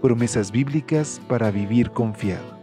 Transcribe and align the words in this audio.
Promesas 0.00 0.50
bíblicas 0.52 1.20
para 1.28 1.50
vivir 1.50 1.90
confiado. 1.90 2.56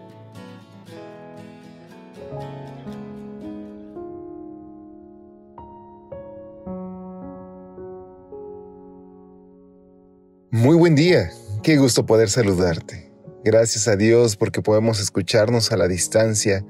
Muy 10.52 10.78
buen 10.78 10.96
día, 10.96 11.32
qué 11.64 11.78
gusto 11.78 12.06
poder 12.06 12.30
saludarte. 12.30 13.12
Gracias 13.44 13.88
a 13.88 13.96
Dios 13.96 14.38
porque 14.38 14.62
podemos 14.62 15.02
escucharnos 15.02 15.72
a 15.72 15.78
la 15.78 15.88
distancia 15.88 16.64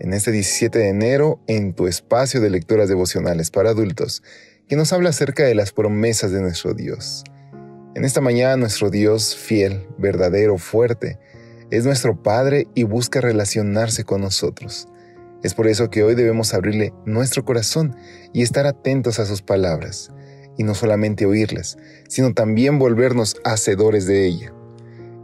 en 0.00 0.12
este 0.12 0.30
17 0.32 0.78
de 0.78 0.88
enero 0.88 1.40
en 1.46 1.72
tu 1.72 1.86
espacio 1.86 2.40
de 2.40 2.50
lecturas 2.50 2.88
devocionales 2.88 3.50
para 3.50 3.70
adultos, 3.70 4.22
que 4.68 4.76
nos 4.76 4.92
habla 4.92 5.10
acerca 5.10 5.44
de 5.44 5.54
las 5.54 5.72
promesas 5.72 6.30
de 6.30 6.40
nuestro 6.40 6.74
Dios. 6.74 7.24
En 7.94 8.04
esta 8.04 8.20
mañana 8.20 8.56
nuestro 8.56 8.90
Dios 8.90 9.34
fiel, 9.34 9.86
verdadero, 9.96 10.58
fuerte, 10.58 11.18
es 11.70 11.84
nuestro 11.84 12.22
Padre 12.22 12.68
y 12.74 12.84
busca 12.84 13.20
relacionarse 13.20 14.04
con 14.04 14.20
nosotros. 14.20 14.88
Es 15.42 15.54
por 15.54 15.66
eso 15.66 15.88
que 15.88 16.02
hoy 16.02 16.14
debemos 16.14 16.52
abrirle 16.52 16.92
nuestro 17.06 17.44
corazón 17.44 17.96
y 18.32 18.42
estar 18.42 18.66
atentos 18.66 19.18
a 19.18 19.26
sus 19.26 19.40
palabras 19.40 20.10
y 20.56 20.64
no 20.64 20.74
solamente 20.74 21.24
oírlas, 21.24 21.78
sino 22.08 22.34
también 22.34 22.78
volvernos 22.78 23.36
hacedores 23.44 24.06
de 24.06 24.26
ella. 24.26 24.52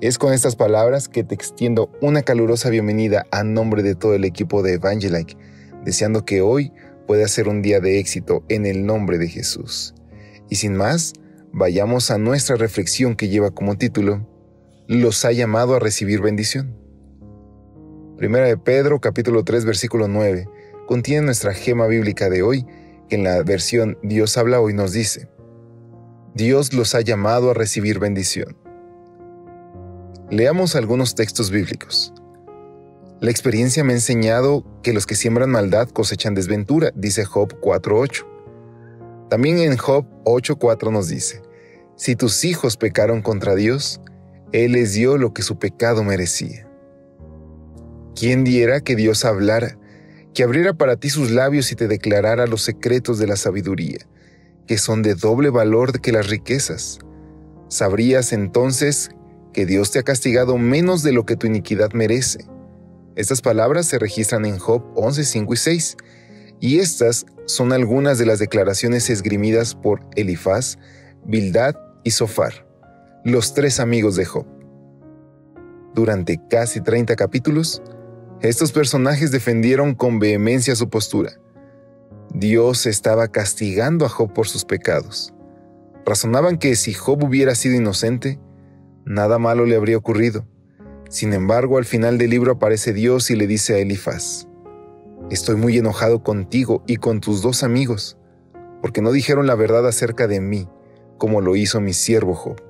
Es 0.00 0.18
con 0.18 0.32
estas 0.32 0.56
palabras 0.56 1.08
que 1.08 1.24
te 1.24 1.34
extiendo 1.34 1.90
una 2.00 2.22
calurosa 2.22 2.70
bienvenida 2.70 3.26
a 3.30 3.44
nombre 3.44 3.82
de 3.82 3.94
todo 3.94 4.14
el 4.14 4.24
equipo 4.24 4.62
de 4.62 4.74
Evangelike, 4.74 5.36
deseando 5.84 6.24
que 6.24 6.40
hoy 6.40 6.72
pueda 7.06 7.28
ser 7.28 7.48
un 7.48 7.62
día 7.62 7.80
de 7.80 7.98
éxito 7.98 8.42
en 8.48 8.64
el 8.64 8.86
nombre 8.86 9.18
de 9.18 9.28
Jesús. 9.28 9.94
Y 10.48 10.56
sin 10.56 10.74
más, 10.76 11.14
vayamos 11.54 12.10
a 12.10 12.18
nuestra 12.18 12.56
reflexión 12.56 13.14
que 13.14 13.28
lleva 13.28 13.52
como 13.52 13.78
título, 13.78 14.26
Los 14.88 15.24
ha 15.24 15.30
llamado 15.30 15.76
a 15.76 15.78
recibir 15.78 16.20
bendición. 16.20 16.76
Primera 18.18 18.46
de 18.46 18.56
Pedro 18.56 19.00
capítulo 19.00 19.44
3 19.44 19.64
versículo 19.64 20.08
9 20.08 20.48
contiene 20.86 21.26
nuestra 21.26 21.54
gema 21.54 21.86
bíblica 21.86 22.28
de 22.28 22.42
hoy 22.42 22.66
que 23.08 23.14
en 23.16 23.24
la 23.24 23.42
versión 23.44 23.98
Dios 24.02 24.36
habla 24.36 24.60
hoy 24.60 24.74
nos 24.74 24.92
dice, 24.92 25.28
Dios 26.34 26.74
los 26.74 26.96
ha 26.96 27.00
llamado 27.00 27.52
a 27.52 27.54
recibir 27.54 28.00
bendición. 28.00 28.56
Leamos 30.30 30.74
algunos 30.74 31.14
textos 31.14 31.50
bíblicos. 31.50 32.12
La 33.20 33.30
experiencia 33.30 33.84
me 33.84 33.92
ha 33.92 33.96
enseñado 33.96 34.64
que 34.82 34.92
los 34.92 35.06
que 35.06 35.14
siembran 35.14 35.50
maldad 35.50 35.88
cosechan 35.88 36.34
desventura, 36.34 36.90
dice 36.96 37.24
Job 37.24 37.60
4.8. 37.60 38.33
También 39.34 39.58
en 39.58 39.76
Job 39.76 40.06
8.4 40.26 40.92
nos 40.92 41.08
dice, 41.08 41.42
si 41.96 42.14
tus 42.14 42.44
hijos 42.44 42.76
pecaron 42.76 43.20
contra 43.20 43.56
Dios, 43.56 44.00
Él 44.52 44.74
les 44.74 44.92
dio 44.92 45.18
lo 45.18 45.34
que 45.34 45.42
su 45.42 45.58
pecado 45.58 46.04
merecía. 46.04 46.68
¿Quién 48.14 48.44
diera 48.44 48.80
que 48.80 48.94
Dios 48.94 49.24
hablara 49.24 49.76
que 50.34 50.44
abriera 50.44 50.74
para 50.74 50.94
ti 50.94 51.10
sus 51.10 51.32
labios 51.32 51.72
y 51.72 51.74
te 51.74 51.88
declarara 51.88 52.46
los 52.46 52.62
secretos 52.62 53.18
de 53.18 53.26
la 53.26 53.34
sabiduría, 53.34 54.06
que 54.68 54.78
son 54.78 55.02
de 55.02 55.16
doble 55.16 55.50
valor 55.50 56.00
que 56.00 56.12
las 56.12 56.28
riquezas. 56.28 57.00
Sabrías 57.66 58.32
entonces 58.32 59.10
que 59.52 59.66
Dios 59.66 59.90
te 59.90 59.98
ha 59.98 60.04
castigado 60.04 60.58
menos 60.58 61.02
de 61.02 61.10
lo 61.10 61.26
que 61.26 61.34
tu 61.34 61.48
iniquidad 61.48 61.90
merece. 61.92 62.44
Estas 63.16 63.42
palabras 63.42 63.86
se 63.86 63.98
registran 63.98 64.44
en 64.44 64.60
Job 64.60 64.84
11, 64.94 65.24
5 65.24 65.54
y 65.54 65.56
6, 65.56 65.96
y 66.64 66.78
estas 66.78 67.26
son 67.44 67.74
algunas 67.74 68.16
de 68.16 68.24
las 68.24 68.38
declaraciones 68.38 69.10
esgrimidas 69.10 69.74
por 69.74 70.00
Elifaz, 70.16 70.78
Bildad 71.26 71.74
y 72.04 72.12
Sofar, 72.12 72.66
los 73.22 73.52
tres 73.52 73.80
amigos 73.80 74.16
de 74.16 74.24
Job. 74.24 74.46
Durante 75.94 76.40
casi 76.48 76.80
30 76.80 77.16
capítulos, 77.16 77.82
estos 78.40 78.72
personajes 78.72 79.30
defendieron 79.30 79.94
con 79.94 80.18
vehemencia 80.18 80.74
su 80.74 80.88
postura. 80.88 81.34
Dios 82.32 82.86
estaba 82.86 83.28
castigando 83.28 84.06
a 84.06 84.08
Job 84.08 84.32
por 84.32 84.48
sus 84.48 84.64
pecados. 84.64 85.34
Razonaban 86.06 86.56
que 86.56 86.76
si 86.76 86.94
Job 86.94 87.24
hubiera 87.24 87.54
sido 87.56 87.74
inocente, 87.76 88.40
nada 89.04 89.38
malo 89.38 89.66
le 89.66 89.76
habría 89.76 89.98
ocurrido. 89.98 90.46
Sin 91.10 91.34
embargo, 91.34 91.76
al 91.76 91.84
final 91.84 92.16
del 92.16 92.30
libro 92.30 92.52
aparece 92.52 92.94
Dios 92.94 93.30
y 93.30 93.36
le 93.36 93.46
dice 93.46 93.74
a 93.74 93.78
Elifaz, 93.80 94.48
Estoy 95.30 95.56
muy 95.56 95.78
enojado 95.78 96.22
contigo 96.22 96.82
y 96.86 96.96
con 96.96 97.20
tus 97.20 97.40
dos 97.40 97.62
amigos, 97.62 98.18
porque 98.82 99.00
no 99.00 99.10
dijeron 99.10 99.46
la 99.46 99.54
verdad 99.54 99.88
acerca 99.88 100.26
de 100.26 100.40
mí, 100.40 100.68
como 101.16 101.40
lo 101.40 101.56
hizo 101.56 101.80
mi 101.80 101.94
siervo 101.94 102.34
Job. 102.34 102.60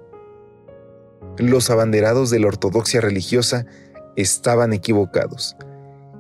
Los 1.37 1.71
abanderados 1.71 2.31
de 2.31 2.39
la 2.39 2.47
ortodoxia 2.47 3.01
religiosa 3.01 3.67
estaban 4.15 4.73
equivocados, 4.73 5.57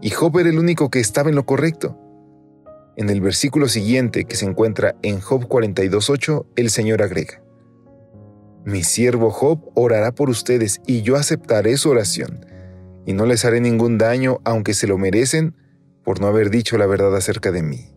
y 0.00 0.10
Job 0.10 0.36
era 0.40 0.48
el 0.48 0.58
único 0.58 0.90
que 0.90 0.98
estaba 0.98 1.30
en 1.30 1.36
lo 1.36 1.46
correcto. 1.46 1.96
En 2.96 3.10
el 3.10 3.20
versículo 3.20 3.68
siguiente, 3.68 4.24
que 4.24 4.34
se 4.34 4.44
encuentra 4.44 4.96
en 5.02 5.20
Job 5.20 5.46
42.8, 5.46 6.46
el 6.56 6.70
Señor 6.70 7.00
agrega, 7.00 7.40
Mi 8.64 8.82
siervo 8.82 9.30
Job 9.30 9.70
orará 9.74 10.12
por 10.12 10.30
ustedes 10.30 10.80
y 10.84 11.02
yo 11.02 11.14
aceptaré 11.14 11.76
su 11.76 11.90
oración, 11.90 12.44
y 13.06 13.12
no 13.12 13.24
les 13.24 13.44
haré 13.44 13.60
ningún 13.60 13.98
daño 13.98 14.40
aunque 14.42 14.74
se 14.74 14.88
lo 14.88 14.98
merecen 14.98 15.54
por 16.04 16.20
no 16.20 16.26
haber 16.26 16.50
dicho 16.50 16.78
la 16.78 16.86
verdad 16.86 17.16
acerca 17.16 17.50
de 17.50 17.62
mí. 17.62 17.90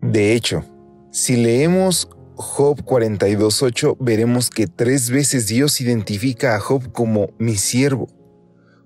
De 0.00 0.34
hecho, 0.34 0.64
si 1.10 1.36
leemos 1.36 2.08
Job 2.36 2.84
42.8 2.84 3.96
veremos 3.98 4.50
que 4.50 4.66
tres 4.66 5.10
veces 5.10 5.46
Dios 5.46 5.80
identifica 5.80 6.54
a 6.54 6.60
Job 6.60 6.92
como 6.92 7.30
mi 7.38 7.56
siervo. 7.56 8.08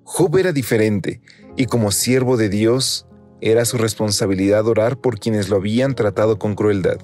Job 0.05 0.37
era 0.39 0.53
diferente 0.53 1.21
y 1.57 1.67
como 1.67 1.91
siervo 1.91 2.37
de 2.37 2.49
Dios 2.49 3.07
era 3.41 3.65
su 3.65 3.77
responsabilidad 3.77 4.67
orar 4.67 4.99
por 4.99 5.19
quienes 5.19 5.49
lo 5.49 5.57
habían 5.57 5.95
tratado 5.95 6.39
con 6.39 6.55
crueldad. 6.55 6.99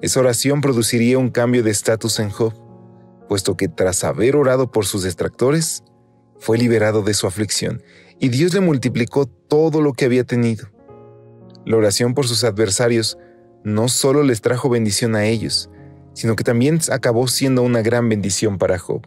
Esa 0.00 0.20
oración 0.20 0.60
produciría 0.60 1.18
un 1.18 1.30
cambio 1.30 1.62
de 1.62 1.70
estatus 1.70 2.18
en 2.20 2.30
Job, 2.30 2.54
puesto 3.28 3.56
que 3.56 3.68
tras 3.68 4.04
haber 4.04 4.36
orado 4.36 4.70
por 4.70 4.86
sus 4.86 5.02
detractores, 5.02 5.84
fue 6.38 6.58
liberado 6.58 7.02
de 7.02 7.14
su 7.14 7.26
aflicción 7.26 7.82
y 8.18 8.28
Dios 8.28 8.54
le 8.54 8.60
multiplicó 8.60 9.26
todo 9.26 9.80
lo 9.80 9.92
que 9.92 10.04
había 10.04 10.24
tenido. 10.24 10.68
La 11.66 11.76
oración 11.76 12.14
por 12.14 12.26
sus 12.26 12.44
adversarios 12.44 13.18
no 13.64 13.88
solo 13.88 14.22
les 14.22 14.40
trajo 14.40 14.68
bendición 14.68 15.14
a 15.14 15.24
ellos, 15.24 15.70
sino 16.12 16.36
que 16.36 16.44
también 16.44 16.78
acabó 16.92 17.26
siendo 17.28 17.62
una 17.62 17.82
gran 17.82 18.08
bendición 18.08 18.58
para 18.58 18.78
Job. 18.78 19.06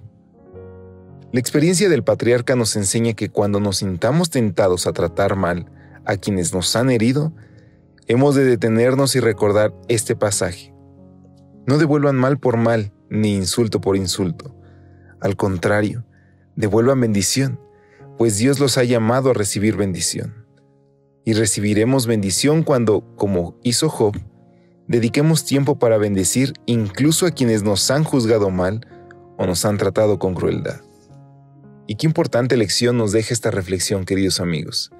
La 1.32 1.40
experiencia 1.40 1.90
del 1.90 2.04
patriarca 2.04 2.56
nos 2.56 2.76
enseña 2.76 3.14
que 3.14 3.30
cuando 3.30 3.60
nos 3.60 3.78
sintamos 3.78 4.30
tentados 4.30 4.88
a 4.88 4.94
tratar 4.94 5.36
mal 5.36 5.70
a 6.06 6.18
quienes 6.18 6.54
nos 6.54 6.76
han 6.76 6.90
herido, 6.90 7.34
hemos 8.08 8.34
de 8.36 8.46
detenernos 8.46 9.16
y 9.16 9.20
recordar 9.20 9.74
este 9.90 10.16
pasaje. 10.16 10.74
No 11.66 11.78
devuelvan 11.78 12.16
mal 12.16 12.40
por 12.40 12.56
mal, 12.58 12.94
ni 13.10 13.36
insulto 13.36 13.82
por 13.82 13.98
insulto. 13.98 14.56
Al 15.20 15.36
contrario, 15.36 16.06
devuelvan 16.56 17.02
bendición, 17.02 17.60
pues 18.18 18.38
Dios 18.38 18.60
los 18.60 18.78
ha 18.78 18.84
llamado 18.84 19.30
a 19.32 19.34
recibir 19.34 19.76
bendición. 19.76 20.46
Y 21.24 21.34
recibiremos 21.34 22.08
bendición 22.08 22.64
cuando, 22.64 23.02
como 23.16 23.60
hizo 23.64 23.90
Job, 23.90 24.18
dediquemos 24.88 25.46
tiempo 25.46 25.78
para 25.78 25.98
bendecir 25.98 26.54
incluso 26.66 27.26
a 27.26 27.32
quienes 27.32 27.64
nos 27.64 27.92
han 27.92 28.04
juzgado 28.04 28.50
mal 28.50 28.88
o 29.38 29.46
nos 29.46 29.66
han 29.66 29.78
tratado 29.78 30.18
con 30.20 30.34
crueldad. 30.34 30.82
Y 31.86 31.96
qué 31.96 32.08
importante 32.08 32.58
lección 32.58 32.98
nos 32.98 33.12
deja 33.12 33.34
esta 33.34 33.52
reflexión, 33.52 34.06
queridos 34.06 34.40
amigos. 34.40 34.92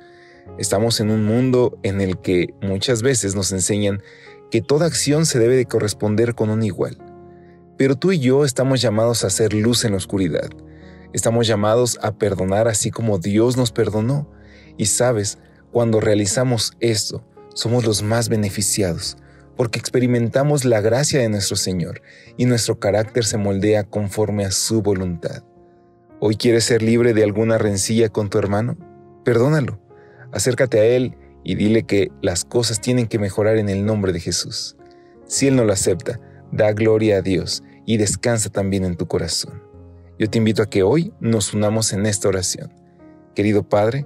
Estamos 0.58 1.00
en 1.00 1.12
un 1.12 1.26
mundo 1.26 1.78
en 1.84 2.02
el 2.02 2.20
que 2.20 2.54
muchas 2.62 3.02
veces 3.02 3.36
nos 3.36 3.52
enseñan 3.52 4.02
que 4.52 4.62
toda 4.62 4.86
acción 4.86 5.26
se 5.26 5.40
debe 5.40 5.56
de 5.56 5.66
corresponder 5.66 6.36
con 6.36 6.50
un 6.50 6.64
igual. 6.64 6.98
Pero 7.78 7.96
tú 7.96 8.12
y 8.12 8.20
yo 8.20 8.46
estamos 8.46 8.82
llamados 8.82 9.24
a 9.24 9.28
hacer 9.28 9.54
luz 9.54 9.86
en 9.86 9.92
la 9.92 9.98
oscuridad. 9.98 10.50
Estamos 11.18 11.48
llamados 11.48 11.98
a 12.04 12.12
perdonar 12.12 12.68
así 12.68 12.92
como 12.92 13.18
Dios 13.18 13.58
nos 13.58 13.72
perdonó. 13.72 14.30
Y 14.78 14.86
sabes, 14.86 15.40
cuando 15.72 16.00
realizamos 16.00 16.74
esto, 16.80 17.26
somos 17.56 17.88
los 17.88 18.04
más 18.04 18.30
beneficiados, 18.30 19.18
porque 19.56 19.80
experimentamos 19.80 20.64
la 20.64 20.80
gracia 20.80 21.20
de 21.20 21.28
nuestro 21.28 21.56
Señor 21.56 22.04
y 22.38 22.46
nuestro 22.46 22.78
carácter 22.80 23.26
se 23.26 23.40
moldea 23.40 23.84
conforme 23.84 24.46
a 24.46 24.52
su 24.52 24.84
voluntad. 24.84 25.44
¿Hoy 26.20 26.36
quieres 26.36 26.66
ser 26.66 26.84
libre 26.84 27.16
de 27.16 27.24
alguna 27.24 27.58
rencilla 27.58 28.10
con 28.10 28.30
tu 28.30 28.38
hermano? 28.38 28.78
Perdónalo. 29.26 29.82
Acércate 30.32 30.80
a 30.82 30.86
él 30.86 31.18
y 31.44 31.56
dile 31.56 31.82
que 31.82 32.12
las 32.22 32.46
cosas 32.46 32.80
tienen 32.80 33.08
que 33.08 33.18
mejorar 33.18 33.58
en 33.58 33.70
el 33.70 33.88
nombre 33.88 34.14
de 34.14 34.20
Jesús. 34.20 34.78
Si 35.26 35.48
él 35.48 35.56
no 35.56 35.64
lo 35.64 35.74
acepta, 35.74 36.20
da 36.52 36.74
gloria 36.74 37.18
a 37.18 37.22
Dios 37.24 37.64
y 37.88 37.98
descansa 37.98 38.52
también 38.52 38.86
en 38.86 38.98
tu 38.98 39.08
corazón. 39.08 39.67
Yo 40.20 40.30
te 40.30 40.38
invito 40.38 40.64
a 40.64 40.70
que 40.70 40.84
hoy 40.84 41.14
nos 41.20 41.54
unamos 41.54 41.94
en 41.94 42.06
esta 42.06 42.28
oración. 42.28 42.74
Querido 43.36 43.64
Padre, 43.64 44.06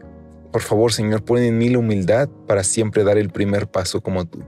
por 0.51 0.61
favor 0.61 0.91
Señor, 0.91 1.23
pon 1.23 1.39
en 1.39 1.57
mí 1.57 1.69
la 1.69 1.79
humildad 1.79 2.29
para 2.47 2.63
siempre 2.63 3.03
dar 3.03 3.17
el 3.17 3.29
primer 3.29 3.67
paso 3.67 4.01
como 4.01 4.25
tú. 4.25 4.43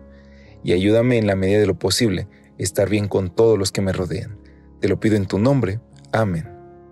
Y 0.63 0.73
ayúdame 0.73 1.17
en 1.17 1.27
la 1.27 1.35
medida 1.35 1.59
de 1.59 1.67
lo 1.67 1.79
posible 1.79 2.27
estar 2.57 2.89
bien 2.89 3.07
con 3.07 3.29
todos 3.33 3.57
los 3.57 3.71
que 3.71 3.81
me 3.81 3.93
rodean. 3.93 4.37
Te 4.79 4.89
lo 4.89 4.99
pido 4.99 5.15
en 5.15 5.25
tu 5.25 5.39
nombre. 5.39 5.79
Amén. 6.11 6.49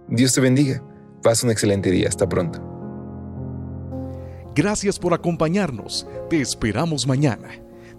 Dios 0.08 0.34
te 0.34 0.42
bendiga. 0.42 0.84
Pasa 1.22 1.46
un 1.46 1.52
excelente 1.52 1.92
día. 1.92 2.08
Hasta 2.08 2.28
pronto. 2.28 2.62
Gracias 4.56 5.00
por 5.00 5.14
acompañarnos. 5.14 6.08
Te 6.30 6.42
esperamos 6.42 7.08
mañana. 7.08 7.61